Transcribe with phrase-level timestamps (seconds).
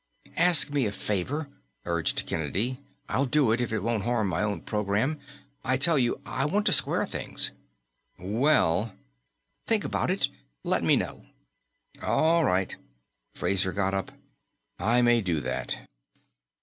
[0.37, 1.47] "Ask me a favor,"
[1.85, 2.79] urged Kennedy.
[3.07, 5.19] "I'll do it, if it won't harm my own program.
[5.63, 7.51] I tell you, I want to square things."
[8.17, 8.95] "Well"
[9.67, 10.29] "Think about it.
[10.63, 11.27] Let me know."
[12.01, 12.75] "All right."
[13.35, 14.11] Fraser got up.
[14.79, 15.77] "I may do that."